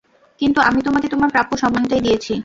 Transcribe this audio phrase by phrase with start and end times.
[0.41, 2.33] কিন্তু আমি তোমাকে তোমার প্রাপ্য সম্মানটাই দিয়েছি।